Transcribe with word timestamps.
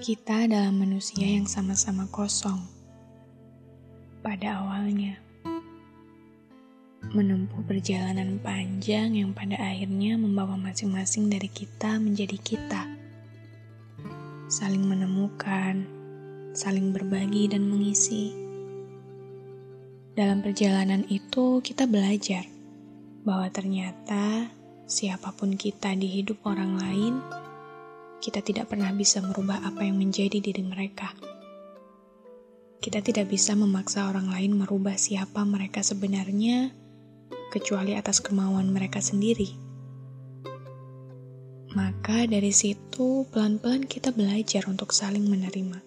Kita 0.00 0.48
adalah 0.48 0.72
manusia 0.72 1.28
yang 1.28 1.44
sama-sama 1.44 2.08
kosong. 2.08 2.56
Pada 4.24 4.64
awalnya, 4.64 5.20
menempuh 7.12 7.60
perjalanan 7.68 8.40
panjang 8.40 9.12
yang 9.12 9.36
pada 9.36 9.60
akhirnya 9.60 10.16
membawa 10.16 10.56
masing-masing 10.56 11.28
dari 11.28 11.52
kita 11.52 12.00
menjadi 12.00 12.32
kita. 12.40 12.88
Saling 14.48 14.88
menemukan, 14.88 15.84
saling 16.56 16.96
berbagi 16.96 17.52
dan 17.52 17.68
mengisi. 17.68 18.32
Dalam 20.16 20.40
perjalanan 20.40 21.04
itu, 21.12 21.60
kita 21.60 21.84
belajar 21.84 22.48
bahwa 23.20 23.52
ternyata 23.52 24.48
siapa 24.88 25.28
pun 25.36 25.60
kita 25.60 25.92
di 25.92 26.08
hidup 26.08 26.40
orang 26.48 26.80
lain, 26.80 27.20
kita 28.20 28.44
tidak 28.44 28.68
pernah 28.68 28.92
bisa 28.92 29.24
merubah 29.24 29.64
apa 29.64 29.80
yang 29.88 29.96
menjadi 29.96 30.38
diri 30.44 30.60
mereka. 30.60 31.16
Kita 32.80 33.00
tidak 33.00 33.32
bisa 33.32 33.56
memaksa 33.56 34.08
orang 34.08 34.28
lain 34.28 34.60
merubah 34.60 34.96
siapa 34.96 35.44
mereka 35.44 35.80
sebenarnya, 35.80 36.72
kecuali 37.48 37.96
atas 37.96 38.20
kemauan 38.20 38.72
mereka 38.72 39.00
sendiri. 39.00 39.52
Maka 41.72 42.28
dari 42.28 42.52
situ, 42.52 43.24
pelan-pelan 43.32 43.88
kita 43.88 44.12
belajar 44.12 44.68
untuk 44.68 44.92
saling 44.92 45.24
menerima. 45.28 45.80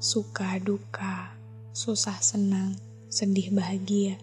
Suka, 0.00 0.56
duka, 0.58 1.36
susah, 1.70 2.16
senang, 2.18 2.74
sedih, 3.12 3.52
bahagia, 3.52 4.16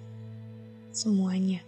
semuanya. 0.89 1.61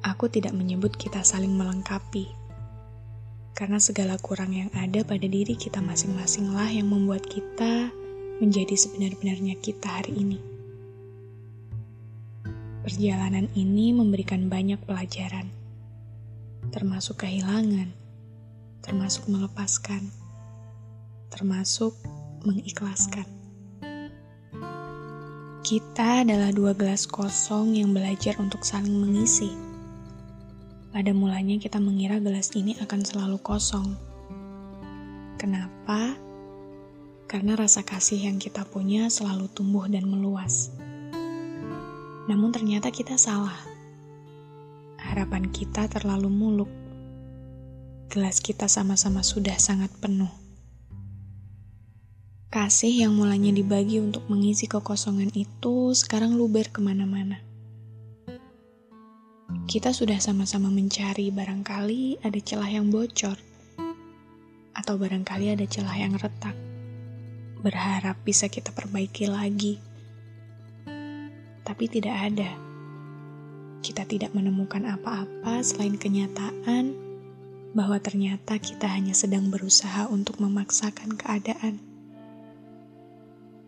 Aku 0.00 0.32
tidak 0.32 0.56
menyebut 0.56 0.96
kita 0.96 1.20
saling 1.20 1.52
melengkapi, 1.52 2.39
karena 3.60 3.76
segala 3.76 4.16
kurang 4.16 4.56
yang 4.56 4.72
ada 4.72 5.04
pada 5.04 5.28
diri 5.28 5.52
kita 5.52 5.84
masing-masinglah 5.84 6.72
yang 6.72 6.88
membuat 6.88 7.28
kita 7.28 7.92
menjadi 8.40 8.72
sebenar-benarnya 8.72 9.52
kita 9.60 10.00
hari 10.00 10.16
ini. 10.16 10.40
Perjalanan 12.80 13.52
ini 13.52 13.92
memberikan 13.92 14.48
banyak 14.48 14.80
pelajaran, 14.88 15.52
termasuk 16.72 17.20
kehilangan, 17.20 17.92
termasuk 18.80 19.28
melepaskan, 19.28 20.08
termasuk 21.28 21.92
mengikhlaskan. 22.48 23.28
Kita 25.60 26.24
adalah 26.24 26.48
dua 26.48 26.72
gelas 26.72 27.04
kosong 27.04 27.76
yang 27.76 27.92
belajar 27.92 28.40
untuk 28.40 28.64
saling 28.64 28.96
mengisi. 28.96 29.69
Pada 30.90 31.14
mulanya 31.14 31.54
kita 31.54 31.78
mengira 31.78 32.18
gelas 32.18 32.50
ini 32.58 32.74
akan 32.82 33.00
selalu 33.06 33.38
kosong. 33.38 33.94
Kenapa? 35.38 36.18
Karena 37.30 37.54
rasa 37.54 37.86
kasih 37.86 38.26
yang 38.26 38.42
kita 38.42 38.66
punya 38.66 39.06
selalu 39.06 39.46
tumbuh 39.54 39.86
dan 39.86 40.10
meluas. 40.10 40.74
Namun 42.26 42.50
ternyata 42.50 42.90
kita 42.90 43.14
salah. 43.14 43.54
Harapan 44.98 45.46
kita 45.54 45.86
terlalu 45.86 46.26
muluk. 46.26 46.70
Gelas 48.10 48.42
kita 48.42 48.66
sama-sama 48.66 49.22
sudah 49.22 49.54
sangat 49.62 49.94
penuh. 50.02 50.30
Kasih 52.50 53.06
yang 53.06 53.14
mulanya 53.14 53.54
dibagi 53.54 54.02
untuk 54.02 54.26
mengisi 54.26 54.66
kekosongan 54.66 55.30
itu 55.38 55.94
sekarang 55.94 56.34
luber 56.34 56.66
ke 56.66 56.82
mana-mana. 56.82 57.49
Kita 59.70 59.94
sudah 59.94 60.18
sama-sama 60.18 60.66
mencari 60.66 61.30
barangkali 61.30 62.26
ada 62.26 62.40
celah 62.42 62.66
yang 62.74 62.90
bocor. 62.90 63.38
Atau 64.74 64.98
barangkali 64.98 65.54
ada 65.54 65.62
celah 65.62 65.94
yang 65.94 66.18
retak. 66.18 66.58
Berharap 67.62 68.18
bisa 68.26 68.50
kita 68.50 68.74
perbaiki 68.74 69.30
lagi. 69.30 69.78
Tapi 71.62 71.84
tidak 71.86 72.16
ada. 72.18 72.50
Kita 73.78 74.02
tidak 74.10 74.34
menemukan 74.34 74.90
apa-apa 74.90 75.62
selain 75.62 75.94
kenyataan 75.94 76.90
bahwa 77.70 78.02
ternyata 78.02 78.58
kita 78.58 78.90
hanya 78.90 79.14
sedang 79.14 79.54
berusaha 79.54 80.10
untuk 80.10 80.42
memaksakan 80.42 81.14
keadaan. 81.14 81.78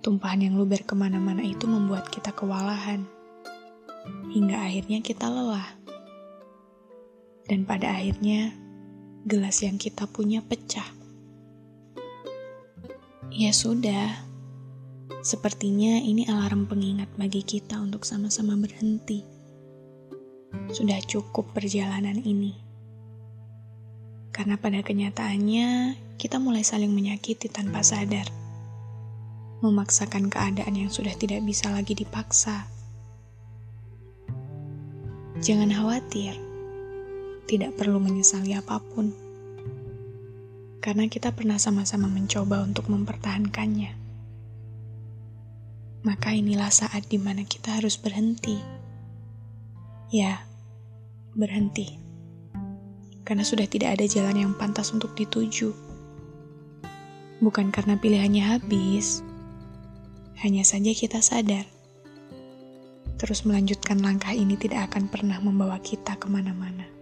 Tumpahan 0.03 0.51
yang 0.51 0.59
luber 0.59 0.83
ke 0.83 0.99
mana-mana 0.99 1.47
itu 1.47 1.71
membuat 1.71 2.11
kita 2.11 2.35
kewalahan. 2.35 3.07
Hingga 4.35 4.67
akhirnya 4.67 4.99
kita 4.99 5.31
lelah. 5.31 5.82
Dan 7.49 7.67
pada 7.67 7.99
akhirnya, 7.99 8.55
gelas 9.27 9.63
yang 9.63 9.79
kita 9.79 10.07
punya 10.11 10.43
pecah. 10.43 10.87
Ya 13.33 13.51
sudah, 13.51 14.23
sepertinya 15.25 15.99
ini 16.03 16.29
alarm 16.29 16.69
pengingat 16.69 17.09
bagi 17.17 17.41
kita 17.41 17.81
untuk 17.81 18.05
sama-sama 18.05 18.55
berhenti. 18.59 19.25
Sudah 20.71 21.01
cukup 21.09 21.57
perjalanan 21.57 22.21
ini. 22.21 22.55
Karena 24.33 24.61
pada 24.61 24.85
kenyataannya, 24.85 25.97
kita 26.21 26.37
mulai 26.41 26.65
saling 26.65 26.93
menyakiti 26.93 27.49
tanpa 27.49 27.81
sadar 27.81 28.43
memaksakan 29.63 30.27
keadaan 30.27 30.75
yang 30.75 30.91
sudah 30.91 31.15
tidak 31.15 31.47
bisa 31.47 31.71
lagi 31.71 31.95
dipaksa. 31.95 32.67
Jangan 35.39 35.71
khawatir, 35.71 36.35
tidak 37.53 37.77
perlu 37.77 38.01
menyesali 38.01 38.57
apa 38.57 38.81
pun, 38.81 39.13
karena 40.81 41.05
kita 41.05 41.37
pernah 41.37 41.61
sama-sama 41.61 42.09
mencoba 42.09 42.65
untuk 42.65 42.89
mempertahankannya. 42.89 43.93
Maka 46.01 46.33
inilah 46.33 46.73
saat 46.73 47.13
di 47.13 47.21
mana 47.21 47.45
kita 47.45 47.77
harus 47.77 48.01
berhenti. 48.01 48.57
Ya, 50.09 50.49
berhenti. 51.37 52.01
Karena 53.23 53.45
sudah 53.45 53.69
tidak 53.69 54.01
ada 54.01 54.09
jalan 54.09 54.49
yang 54.49 54.53
pantas 54.57 54.89
untuk 54.97 55.13
dituju. 55.13 55.77
Bukan 57.45 57.69
karena 57.69 58.01
pilihannya 58.01 58.49
habis, 58.49 59.21
hanya 60.41 60.65
saja 60.65 60.91
kita 60.97 61.21
sadar, 61.21 61.69
terus 63.21 63.45
melanjutkan 63.45 64.01
langkah 64.01 64.33
ini 64.33 64.57
tidak 64.57 64.89
akan 64.89 65.07
pernah 65.13 65.37
membawa 65.39 65.77
kita 65.85 66.17
ke 66.17 66.27
mana-mana. 66.33 67.02